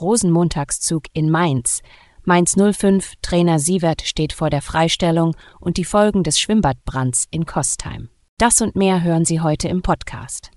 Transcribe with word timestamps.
Rosenmontagszug 0.00 1.04
in 1.12 1.30
Mainz. 1.30 1.82
Mainz 2.24 2.56
05, 2.56 3.14
Trainer 3.22 3.58
Sievert 3.58 4.02
steht 4.02 4.32
vor 4.32 4.50
der 4.50 4.62
Freistellung 4.62 5.36
und 5.58 5.76
die 5.76 5.84
Folgen 5.84 6.22
des 6.22 6.38
Schwimmbadbrands 6.38 7.26
in 7.30 7.46
Kostheim. 7.46 8.08
Das 8.38 8.60
und 8.60 8.76
mehr 8.76 9.02
hören 9.02 9.24
Sie 9.24 9.40
heute 9.40 9.68
im 9.68 9.82
Podcast. 9.82 10.50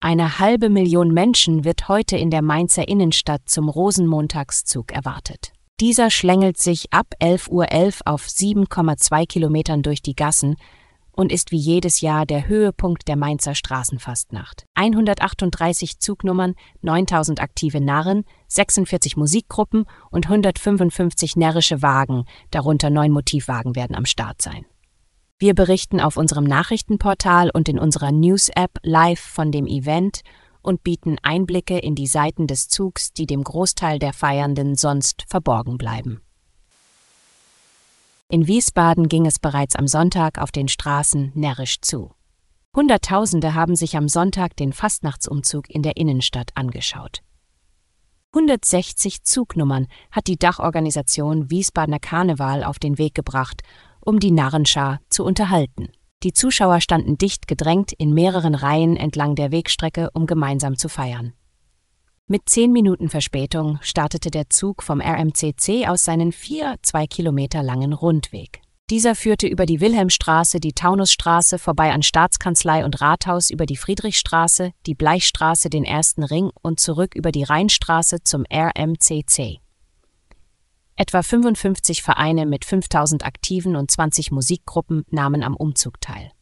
Eine 0.00 0.38
halbe 0.38 0.68
Million 0.68 1.12
Menschen 1.12 1.64
wird 1.64 1.88
heute 1.88 2.16
in 2.16 2.30
der 2.30 2.42
Mainzer 2.42 2.86
Innenstadt 2.86 3.42
zum 3.46 3.68
Rosenmontagszug 3.68 4.92
erwartet. 4.92 5.52
Dieser 5.80 6.10
schlängelt 6.10 6.58
sich 6.58 6.92
ab 6.92 7.06
11.11 7.20 7.50
Uhr 7.50 7.64
.11 7.66 8.00
auf 8.06 8.26
7,2 8.26 9.26
Kilometern 9.26 9.82
durch 9.82 10.00
die 10.00 10.14
Gassen 10.14 10.56
und 11.16 11.32
ist 11.32 11.50
wie 11.50 11.56
jedes 11.56 12.00
Jahr 12.00 12.26
der 12.26 12.46
Höhepunkt 12.46 13.08
der 13.08 13.16
Mainzer 13.16 13.54
Straßenfastnacht. 13.54 14.66
138 14.74 15.98
Zugnummern, 15.98 16.54
9000 16.82 17.40
aktive 17.40 17.80
Narren, 17.80 18.24
46 18.48 19.16
Musikgruppen 19.16 19.86
und 20.10 20.26
155 20.26 21.34
närrische 21.34 21.82
Wagen, 21.82 22.26
darunter 22.50 22.90
neun 22.90 23.10
Motivwagen 23.10 23.74
werden 23.74 23.96
am 23.96 24.04
Start 24.04 24.42
sein. 24.42 24.66
Wir 25.38 25.54
berichten 25.54 26.00
auf 26.00 26.16
unserem 26.16 26.44
Nachrichtenportal 26.44 27.50
und 27.50 27.68
in 27.68 27.78
unserer 27.78 28.12
News-App 28.12 28.78
live 28.82 29.20
von 29.20 29.50
dem 29.50 29.66
Event 29.66 30.20
und 30.62 30.82
bieten 30.82 31.16
Einblicke 31.22 31.78
in 31.78 31.94
die 31.94 32.06
Seiten 32.06 32.46
des 32.46 32.68
Zugs, 32.68 33.12
die 33.12 33.26
dem 33.26 33.42
Großteil 33.42 33.98
der 33.98 34.12
Feiernden 34.12 34.74
sonst 34.74 35.24
verborgen 35.28 35.78
bleiben. 35.78 36.20
In 38.28 38.48
Wiesbaden 38.48 39.08
ging 39.08 39.24
es 39.24 39.38
bereits 39.38 39.76
am 39.76 39.86
Sonntag 39.86 40.38
auf 40.38 40.50
den 40.50 40.66
Straßen 40.66 41.30
närrisch 41.36 41.80
zu. 41.80 42.10
Hunderttausende 42.74 43.54
haben 43.54 43.76
sich 43.76 43.96
am 43.96 44.08
Sonntag 44.08 44.56
den 44.56 44.72
Fastnachtsumzug 44.72 45.70
in 45.70 45.82
der 45.82 45.96
Innenstadt 45.96 46.50
angeschaut. 46.56 47.22
160 48.34 49.22
Zugnummern 49.22 49.86
hat 50.10 50.26
die 50.26 50.38
Dachorganisation 50.38 51.50
Wiesbadener 51.50 52.00
Karneval 52.00 52.64
auf 52.64 52.80
den 52.80 52.98
Weg 52.98 53.14
gebracht, 53.14 53.62
um 54.00 54.18
die 54.18 54.32
Narrenschar 54.32 55.00
zu 55.08 55.24
unterhalten. 55.24 55.90
Die 56.24 56.32
Zuschauer 56.32 56.80
standen 56.80 57.18
dicht 57.18 57.46
gedrängt 57.46 57.92
in 57.92 58.12
mehreren 58.12 58.56
Reihen 58.56 58.96
entlang 58.96 59.36
der 59.36 59.52
Wegstrecke, 59.52 60.10
um 60.14 60.26
gemeinsam 60.26 60.76
zu 60.76 60.88
feiern. 60.88 61.32
Mit 62.28 62.48
zehn 62.48 62.72
Minuten 62.72 63.08
Verspätung 63.08 63.78
startete 63.82 64.32
der 64.32 64.50
Zug 64.50 64.82
vom 64.82 65.00
RMCC 65.00 65.86
aus 65.86 66.02
seinen 66.02 66.32
vier, 66.32 66.74
zwei 66.82 67.06
Kilometer 67.06 67.62
langen 67.62 67.92
Rundweg. 67.92 68.62
Dieser 68.90 69.14
führte 69.14 69.46
über 69.46 69.64
die 69.64 69.80
Wilhelmstraße, 69.80 70.58
die 70.58 70.72
Taunusstraße, 70.72 71.60
vorbei 71.60 71.92
an 71.92 72.02
Staatskanzlei 72.02 72.84
und 72.84 73.00
Rathaus 73.00 73.48
über 73.50 73.64
die 73.64 73.76
Friedrichstraße, 73.76 74.72
die 74.86 74.96
Bleichstraße, 74.96 75.70
den 75.70 75.84
ersten 75.84 76.24
Ring 76.24 76.50
und 76.62 76.80
zurück 76.80 77.14
über 77.14 77.30
die 77.30 77.44
Rheinstraße 77.44 78.24
zum 78.24 78.44
RMCC. 78.52 79.60
Etwa 80.96 81.22
55 81.22 82.02
Vereine 82.02 82.44
mit 82.44 82.64
5000 82.64 83.24
Aktiven 83.24 83.76
und 83.76 83.88
20 83.88 84.32
Musikgruppen 84.32 85.04
nahmen 85.10 85.44
am 85.44 85.54
Umzug 85.54 86.00
teil. 86.00 86.32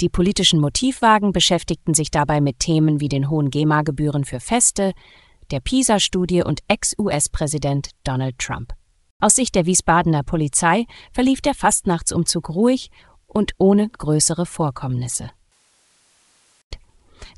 Die 0.00 0.08
politischen 0.08 0.60
Motivwagen 0.60 1.32
beschäftigten 1.32 1.94
sich 1.94 2.10
dabei 2.10 2.40
mit 2.40 2.58
Themen 2.58 3.00
wie 3.00 3.08
den 3.08 3.30
hohen 3.30 3.50
GEMA-Gebühren 3.50 4.24
für 4.24 4.40
Feste, 4.40 4.92
der 5.50 5.60
PISA-Studie 5.60 6.42
und 6.42 6.60
Ex-US-Präsident 6.68 7.90
Donald 8.04 8.38
Trump. 8.38 8.72
Aus 9.20 9.36
Sicht 9.36 9.54
der 9.54 9.66
Wiesbadener 9.66 10.22
Polizei 10.22 10.86
verlief 11.12 11.40
der 11.40 11.54
Fastnachtsumzug 11.54 12.50
ruhig 12.50 12.90
und 13.26 13.52
ohne 13.58 13.88
größere 13.88 14.46
Vorkommnisse. 14.46 15.30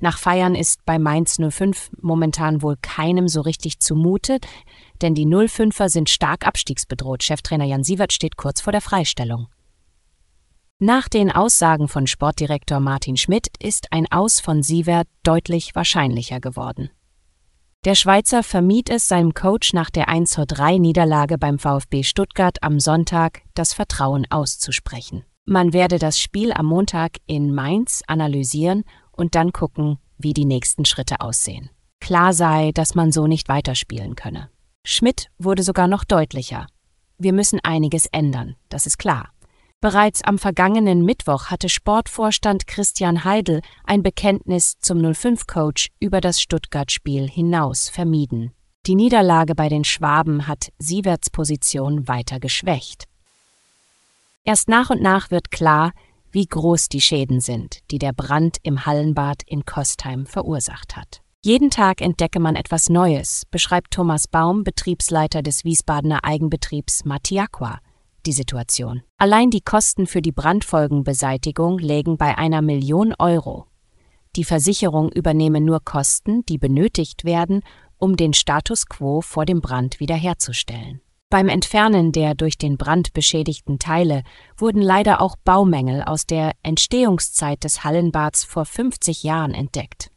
Nach 0.00 0.19
Feiern 0.19 0.55
ist 0.55 0.84
bei 0.84 0.99
Mainz 0.99 1.39
05 1.39 1.91
momentan 2.00 2.61
wohl 2.61 2.77
keinem 2.83 3.28
so 3.28 3.41
richtig 3.41 3.81
zumute, 3.81 4.39
denn 5.00 5.15
die 5.15 5.27
05er 5.27 5.89
sind 5.89 6.11
stark 6.11 6.47
abstiegsbedroht. 6.47 7.22
Cheftrainer 7.22 7.65
Jan 7.65 7.84
Sievert 7.84 8.12
steht 8.12 8.37
kurz 8.37 8.61
vor 8.61 8.72
der 8.72 8.83
Freistellung. 8.83 9.49
Nach 10.78 11.09
den 11.09 11.31
Aussagen 11.31 11.89
von 11.89 12.06
Sportdirektor 12.06 12.81
Martin 12.81 13.16
Schmidt 13.16 13.47
ist 13.59 13.93
ein 13.93 14.06
Aus 14.12 14.41
von 14.41 14.62
Sievert 14.62 15.09
deutlich 15.22 15.75
wahrscheinlicher 15.75 16.39
geworden. 16.41 16.91
Der 17.87 17.95
Schweizer 17.95 18.43
vermied 18.43 18.91
es 18.91 19.07
seinem 19.07 19.33
Coach 19.33 19.73
nach 19.73 19.91
der 19.91 20.09
1:3 20.09 20.81
Niederlage 20.81 21.39
beim 21.39 21.61
VfB 21.61 22.03
Stuttgart 22.03 22.61
am 22.61 22.81
Sonntag 22.81 23.43
das 23.55 23.75
Vertrauen 23.75 24.27
auszusprechen. 24.29 25.25
Man 25.45 25.73
werde 25.73 26.01
das 26.01 26.19
Spiel 26.19 26.53
am 26.53 26.67
Montag 26.67 27.19
in 27.27 27.55
Mainz 27.55 28.03
analysieren 28.09 28.83
und 29.13 29.37
dann 29.37 29.53
gucken, 29.53 29.99
wie 30.19 30.33
die 30.33 30.47
nächsten 30.47 30.85
Schritte 30.85 31.21
aussehen. 31.21 31.71
Klar 32.01 32.33
sei, 32.33 32.73
dass 32.73 32.97
man 32.97 33.13
so 33.13 33.29
nicht 33.29 33.49
weiterspielen 33.49 34.17
könne. 34.17 34.51
Schmidt 34.85 35.31
wurde 35.39 35.63
sogar 35.63 35.87
noch 35.87 36.03
deutlicher. 36.03 36.67
Wir 37.19 37.33
müssen 37.33 37.61
einiges 37.63 38.07
ändern, 38.07 38.57
das 38.69 38.87
ist 38.87 38.99
klar. 38.99 39.31
Bereits 39.87 40.25
am 40.25 40.37
vergangenen 40.37 41.05
Mittwoch 41.05 41.45
hatte 41.47 41.69
Sportvorstand 41.69 42.67
Christian 42.67 43.23
Heidel 43.23 43.61
ein 43.85 44.03
Bekenntnis 44.03 44.81
zum 44.81 44.99
05-Coach 44.99 45.91
über 46.01 46.21
das 46.21 46.41
Stuttgart-Spiel 46.41 47.29
hinaus 47.29 47.89
vermieden. 47.89 48.51
Die 48.87 48.97
Niederlage 48.97 49.55
bei 49.55 49.69
den 49.69 49.85
Schwaben 49.85 50.49
hat 50.49 50.73
Sieverts 50.81 51.31
Position 51.31 52.09
weiter 52.09 52.41
geschwächt. 52.41 53.05
Erst 54.43 54.69
nach 54.69 54.91
und 54.91 55.03
nach 55.03 55.31
wird 55.31 55.53
klar, 55.53 55.93
wie 56.33 56.47
groß 56.47 56.89
die 56.89 57.01
Schäden 57.01 57.39
sind, 57.39 57.79
die 57.93 58.01
der 58.01 58.13
Brand 58.13 58.57
im 58.65 58.87
Hallenbad 58.87 59.45
in 59.47 59.67
Kostheim 59.67 60.27
verursacht 60.27 60.97
hat. 60.97 61.21
Jeden 61.45 61.71
Tag 61.71 62.01
entdecke 62.01 62.41
man 62.41 62.57
etwas 62.57 62.89
Neues, 62.89 63.45
beschreibt 63.53 63.93
Thomas 63.93 64.27
Baum, 64.27 64.65
Betriebsleiter 64.65 65.43
des 65.43 65.63
Wiesbadener 65.63 66.25
Eigenbetriebs 66.25 67.05
Matiaqua 67.05 67.79
die 68.27 68.33
Situation. 68.33 69.03
Allein 69.19 69.51
die 69.51 69.61
Kosten 69.61 70.07
für 70.07 70.21
die 70.21 70.33
Brandfolgenbeseitigung 70.33 71.79
lägen 71.79 72.17
bei 72.17 72.37
einer 72.37 72.63
Million 72.63 73.15
Euro. 73.19 73.67
Die 74.37 74.45
Versicherung 74.45 75.11
übernehme 75.11 75.61
nur 75.61 75.81
Kosten, 75.83 76.45
die 76.47 76.59
benötigt 76.59 77.25
werden, 77.25 77.63
um 77.97 78.17
den 78.17 78.35
Status 78.35 78.87
quo 78.87 79.23
vor 79.23 79.47
dem 79.47 79.61
Brand 79.61 80.01
wiederherzustellen. 80.01 81.01
Beim 81.31 81.49
Entfernen 81.49 82.13
der 82.13 82.35
durch 82.35 82.57
den 82.57 82.77
Brand 82.77 83.13
beschädigten 83.13 83.79
Teile 83.79 84.23
wurden 84.57 84.81
leider 84.81 85.21
auch 85.21 85.37
Baumängel 85.37 86.03
aus 86.03 86.27
der 86.27 86.53
Entstehungszeit 86.63 87.65
des 87.65 87.83
Hallenbads 87.83 88.45
vor 88.45 88.65
50 88.65 89.23
Jahren 89.25 89.53
entdeckt. 89.53 90.11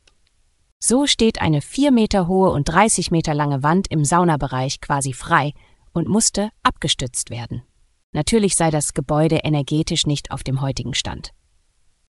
So 0.79 1.07
steht 1.07 1.41
eine 1.41 1.61
vier 1.61 1.91
Meter 1.91 2.27
hohe 2.27 2.51
und 2.51 2.65
30 2.65 3.11
Meter 3.11 3.33
lange 3.33 3.63
Wand 3.63 3.87
im 3.89 4.05
Saunabereich 4.05 4.81
quasi 4.81 5.13
frei 5.13 5.53
und 5.93 6.07
musste 6.07 6.51
abgestützt 6.63 7.31
werden. 7.31 7.63
Natürlich 8.11 8.55
sei 8.55 8.71
das 8.71 8.93
Gebäude 8.93 9.37
energetisch 9.43 10.05
nicht 10.05 10.31
auf 10.31 10.43
dem 10.43 10.61
heutigen 10.61 10.93
Stand. 10.93 11.31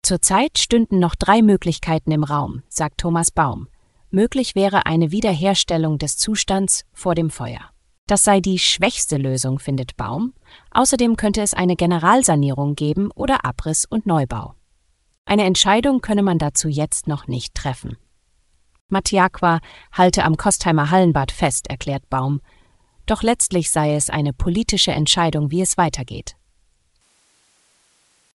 Zurzeit 0.02 0.58
stünden 0.58 0.98
noch 0.98 1.14
drei 1.14 1.42
Möglichkeiten 1.42 2.12
im 2.12 2.22
Raum, 2.22 2.62
sagt 2.68 2.98
Thomas 2.98 3.30
Baum. 3.30 3.68
Möglich 4.10 4.54
wäre 4.54 4.86
eine 4.86 5.10
Wiederherstellung 5.10 5.98
des 5.98 6.16
Zustands 6.16 6.84
vor 6.92 7.14
dem 7.14 7.30
Feuer. 7.30 7.70
Das 8.06 8.22
sei 8.22 8.40
die 8.40 8.60
schwächste 8.60 9.16
Lösung, 9.16 9.58
findet 9.58 9.96
Baum. 9.96 10.32
Außerdem 10.70 11.16
könnte 11.16 11.42
es 11.42 11.54
eine 11.54 11.74
Generalsanierung 11.74 12.76
geben 12.76 13.10
oder 13.16 13.44
Abriss 13.44 13.84
und 13.84 14.06
Neubau. 14.06 14.54
Eine 15.24 15.42
Entscheidung 15.44 16.00
könne 16.00 16.22
man 16.22 16.38
dazu 16.38 16.68
jetzt 16.68 17.08
noch 17.08 17.26
nicht 17.26 17.54
treffen. 17.54 17.96
Mattiaqua 18.88 19.58
halte 19.90 20.22
am 20.24 20.36
Kostheimer 20.36 20.92
Hallenbad 20.92 21.32
fest, 21.32 21.68
erklärt 21.68 22.08
Baum. 22.08 22.40
Doch 23.06 23.22
letztlich 23.22 23.70
sei 23.70 23.94
es 23.94 24.10
eine 24.10 24.32
politische 24.32 24.92
Entscheidung, 24.92 25.50
wie 25.50 25.62
es 25.62 25.78
weitergeht. 25.78 26.36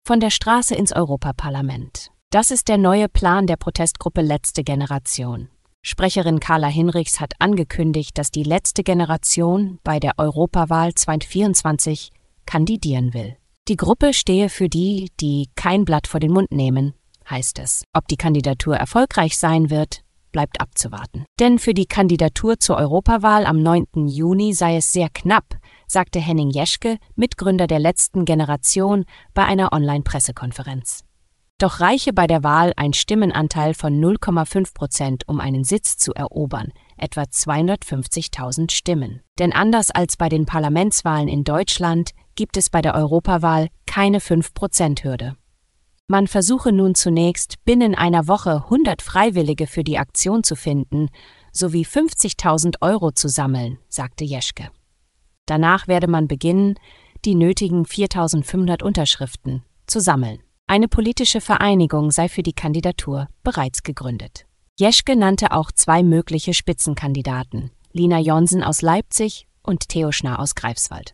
Von 0.03 0.19
der 0.19 0.29
Straße 0.29 0.73
ins 0.73 0.93
Europaparlament. 0.93 2.11
Das 2.31 2.49
ist 2.49 2.69
der 2.69 2.77
neue 2.77 3.09
Plan 3.09 3.45
der 3.45 3.57
Protestgruppe 3.57 4.21
Letzte 4.21 4.63
Generation. 4.63 5.49
Sprecherin 5.83 6.39
Carla 6.39 6.67
Hinrichs 6.67 7.19
hat 7.19 7.33
angekündigt, 7.39 8.17
dass 8.17 8.31
die 8.31 8.43
letzte 8.43 8.83
Generation 8.83 9.79
bei 9.83 9.99
der 9.99 10.13
Europawahl 10.17 10.93
2024 10.93 12.11
kandidieren 12.45 13.13
will. 13.13 13.35
Die 13.67 13.75
Gruppe 13.75 14.13
stehe 14.13 14.49
für 14.49 14.69
die, 14.69 15.11
die 15.19 15.49
kein 15.55 15.85
Blatt 15.85 16.07
vor 16.07 16.19
den 16.19 16.31
Mund 16.31 16.51
nehmen, 16.51 16.93
heißt 17.29 17.59
es. 17.59 17.83
Ob 17.93 18.07
die 18.07 18.17
Kandidatur 18.17 18.75
erfolgreich 18.75 19.37
sein 19.37 19.69
wird, 19.69 20.03
bleibt 20.31 20.61
abzuwarten. 20.61 21.25
Denn 21.39 21.59
für 21.59 21.73
die 21.73 21.85
Kandidatur 21.85 22.59
zur 22.59 22.77
Europawahl 22.77 23.45
am 23.45 23.61
9. 23.61 24.07
Juni 24.07 24.53
sei 24.53 24.77
es 24.77 24.91
sehr 24.91 25.09
knapp, 25.09 25.57
sagte 25.87 26.19
Henning 26.19 26.49
Jeschke, 26.49 26.97
Mitgründer 27.15 27.67
der 27.67 27.79
letzten 27.79 28.25
Generation, 28.25 29.05
bei 29.33 29.45
einer 29.45 29.73
Online-Pressekonferenz. 29.73 31.03
Doch 31.61 31.79
reiche 31.79 32.11
bei 32.11 32.25
der 32.25 32.43
Wahl 32.43 32.73
ein 32.75 32.91
Stimmenanteil 32.91 33.75
von 33.75 33.93
0,5 33.93 34.73
Prozent, 34.73 35.27
um 35.27 35.39
einen 35.39 35.63
Sitz 35.63 35.95
zu 35.95 36.11
erobern, 36.11 36.73
etwa 36.97 37.21
250.000 37.21 38.71
Stimmen. 38.71 39.21
Denn 39.37 39.53
anders 39.53 39.91
als 39.91 40.17
bei 40.17 40.27
den 40.27 40.47
Parlamentswahlen 40.47 41.27
in 41.27 41.43
Deutschland 41.43 42.11
gibt 42.33 42.57
es 42.57 42.71
bei 42.71 42.81
der 42.81 42.95
Europawahl 42.95 43.67
keine 43.85 44.17
5-Prozent-Hürde. 44.17 45.35
Man 46.07 46.27
versuche 46.27 46.71
nun 46.71 46.93
zunächst, 46.93 47.63
binnen 47.63 47.95
einer 47.95 48.27
Woche 48.27 48.63
100 48.65 49.01
Freiwillige 49.01 49.65
für 49.65 49.83
die 49.83 49.97
Aktion 49.97 50.43
zu 50.43 50.55
finden, 50.55 51.07
sowie 51.53 51.85
50.000 51.85 52.81
Euro 52.81 53.11
zu 53.11 53.29
sammeln, 53.29 53.77
sagte 53.87 54.25
Jeschke. 54.25 54.69
Danach 55.45 55.87
werde 55.87 56.07
man 56.07 56.27
beginnen, 56.27 56.75
die 57.23 57.35
nötigen 57.35 57.83
4.500 57.83 58.83
Unterschriften 58.83 59.63
zu 59.87 59.99
sammeln. 59.99 60.39
Eine 60.67 60.87
politische 60.87 61.41
Vereinigung 61.41 62.11
sei 62.11 62.29
für 62.29 62.43
die 62.43 62.53
Kandidatur 62.53 63.27
bereits 63.43 63.83
gegründet. 63.83 64.45
Jeschke 64.79 65.15
nannte 65.15 65.51
auch 65.51 65.71
zwei 65.71 66.01
mögliche 66.01 66.53
Spitzenkandidaten, 66.53 67.71
Lina 67.91 68.19
Jonsen 68.19 68.63
aus 68.63 68.81
Leipzig 68.81 69.47
und 69.63 69.89
Theo 69.89 70.11
Schnarr 70.11 70.39
aus 70.39 70.55
Greifswald. 70.55 71.13